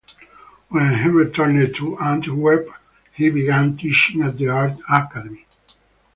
When 0.69 1.03
he 1.03 1.09
returned 1.09 1.75
to 1.75 1.95
Antwerp, 1.99 2.67
he 3.13 3.29
began 3.29 3.77
teaching 3.77 4.23
at 4.23 4.39
the 4.39 4.47
art 4.47 4.79
academy. 4.89 5.45